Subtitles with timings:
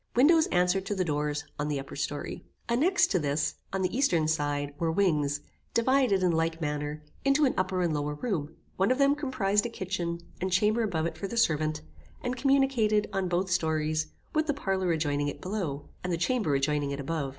[0.15, 2.43] Windows answered to the doors on the upper story.
[2.67, 5.41] Annexed to this, on the eastern side, were wings,
[5.75, 9.69] divided, in like manner, into an upper and lower room; one of them comprized a
[9.69, 11.81] kitchen, and chamber above it for the servant,
[12.23, 16.89] and communicated, on both stories, with the parlour adjoining it below, and the chamber adjoining
[16.89, 17.29] it above.